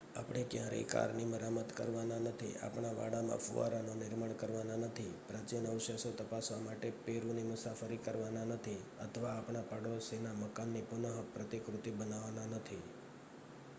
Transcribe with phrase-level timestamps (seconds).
[0.11, 6.57] આપણે ક્યારેય કારની મરામત કરવાના નથી આપણા વાડામાં ફુવારાનું નિર્માણ કરવાના નથી પ્રાચિન અવશેષો તપાસવા
[6.59, 12.81] માટે પેરુની મુસાફરી કરવાના નથી અથવા આપણા પાડોશીના મકાનની પુન પ્રતિકૃતિ બનાવવાના નથી